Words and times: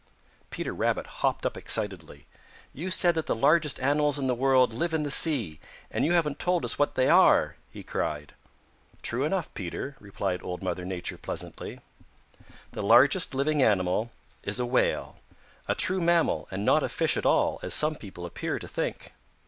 Peter 0.49 0.73
Rabbit 0.73 1.05
hopped 1.21 1.45
up 1.45 1.55
excitedly. 1.55 2.25
"You 2.73 2.89
said 2.89 3.13
that 3.13 3.27
the 3.27 3.35
largest 3.35 3.79
animals 3.79 4.17
in 4.17 4.25
the 4.25 4.33
world 4.33 4.73
live 4.73 4.95
in 4.95 5.03
the 5.03 5.11
sea, 5.11 5.59
and 5.91 6.03
you 6.03 6.13
haven't 6.13 6.39
told 6.39 6.65
us 6.65 6.79
what 6.79 6.95
they 6.95 7.07
are," 7.07 7.55
he 7.69 7.83
cried. 7.83 8.33
"True 9.03 9.25
enough, 9.25 9.53
Peter," 9.53 9.95
replied 9.99 10.41
Old 10.41 10.63
Mother 10.63 10.85
Nature 10.85 11.19
pleasantly. 11.19 11.81
"The 12.71 12.81
largest 12.81 13.35
living 13.35 13.61
animal 13.61 14.09
is 14.41 14.59
a 14.59 14.65
Whale, 14.65 15.19
a 15.67 15.75
true 15.75 16.01
mammal 16.01 16.47
and 16.49 16.65
not 16.65 16.81
a 16.81 16.89
fish 16.89 17.15
at 17.15 17.27
all, 17.27 17.59
as 17.61 17.75
some 17.75 17.95
people 17.95 18.25
appear 18.25 18.57
to 18.57 18.67
think. 18.67 19.13